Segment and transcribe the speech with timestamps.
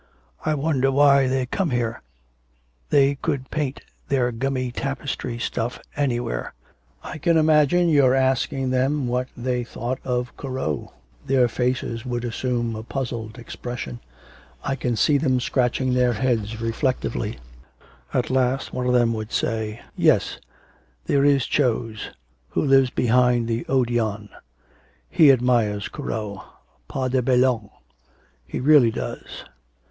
[0.43, 2.01] I wonder why they come here?
[2.89, 6.55] They could paint their gummy tapestry stuff anywhere.'
[7.03, 10.87] 'I can imagine your asking them what they thought of Corot.
[11.27, 13.99] Their faces would assume a puzzled expression,
[14.63, 17.37] I can see them scratching their heads reflectively;
[18.11, 20.39] at last one of them would say: '"Yes,
[21.05, 22.09] there is Chose
[22.49, 24.29] who lives behind the Odeon
[25.11, 26.43] he admires Corot.
[26.87, 27.69] Pas de blague,
[28.47, 29.45] he really does."